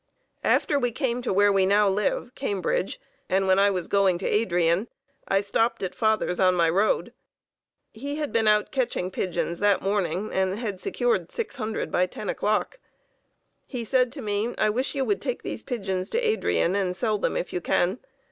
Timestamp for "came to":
0.91-1.31